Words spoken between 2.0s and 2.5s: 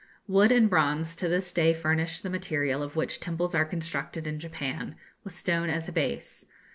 the